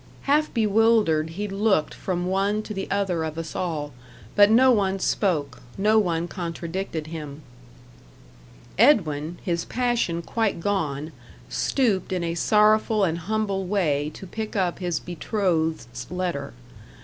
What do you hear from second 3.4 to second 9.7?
all; but no one spoke, no one contradicted him. Edwin, his